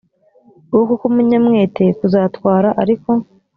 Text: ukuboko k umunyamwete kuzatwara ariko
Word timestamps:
ukuboko 0.59 0.93
k 1.01 1.03
umunyamwete 1.09 1.83
kuzatwara 1.99 2.69
ariko 2.81 3.09